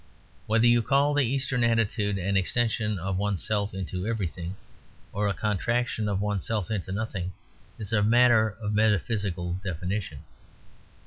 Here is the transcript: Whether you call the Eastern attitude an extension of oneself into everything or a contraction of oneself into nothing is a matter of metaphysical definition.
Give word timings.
Whether 0.47 0.65
you 0.65 0.81
call 0.81 1.13
the 1.13 1.21
Eastern 1.27 1.63
attitude 1.63 2.17
an 2.17 2.35
extension 2.35 2.97
of 2.97 3.17
oneself 3.19 3.71
into 3.75 4.07
everything 4.07 4.55
or 5.13 5.27
a 5.27 5.33
contraction 5.35 6.09
of 6.09 6.19
oneself 6.21 6.71
into 6.71 6.91
nothing 6.91 7.33
is 7.77 7.93
a 7.93 8.01
matter 8.01 8.49
of 8.59 8.73
metaphysical 8.73 9.59
definition. 9.63 10.23